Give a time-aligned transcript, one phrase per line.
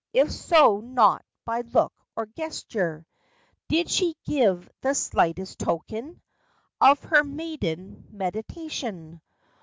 [0.13, 3.05] If so, not by look or gesture
[3.69, 6.23] Did she give the slightest token
[6.81, 9.21] Of her" maiden meditation."